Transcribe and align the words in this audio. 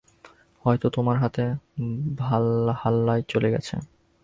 হয়তো 0.65 0.87
তোমার 0.89 1.17
হাত 1.17 1.35
ভালহাল্লায় 2.17 3.23
চলে 3.27 3.49
গেছে। 3.51 3.75